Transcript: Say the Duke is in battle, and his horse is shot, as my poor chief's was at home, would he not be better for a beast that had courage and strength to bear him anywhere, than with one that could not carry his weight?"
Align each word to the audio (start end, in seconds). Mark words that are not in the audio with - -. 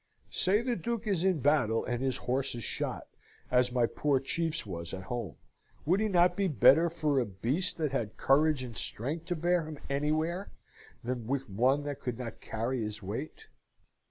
Say 0.31 0.63
the 0.63 0.75
Duke 0.75 1.05
is 1.05 1.23
in 1.23 1.41
battle, 1.41 1.85
and 1.85 2.01
his 2.01 2.17
horse 2.17 2.55
is 2.55 2.63
shot, 2.63 3.05
as 3.51 3.71
my 3.71 3.85
poor 3.85 4.19
chief's 4.19 4.65
was 4.65 4.95
at 4.95 5.03
home, 5.03 5.35
would 5.85 5.99
he 5.99 6.07
not 6.07 6.35
be 6.35 6.47
better 6.47 6.89
for 6.89 7.19
a 7.19 7.25
beast 7.27 7.77
that 7.77 7.91
had 7.91 8.17
courage 8.17 8.63
and 8.63 8.75
strength 8.75 9.25
to 9.27 9.35
bear 9.35 9.63
him 9.65 9.77
anywhere, 9.91 10.49
than 11.03 11.27
with 11.27 11.47
one 11.47 11.83
that 11.83 11.99
could 11.99 12.17
not 12.17 12.41
carry 12.41 12.81
his 12.81 13.03
weight?" 13.03 13.45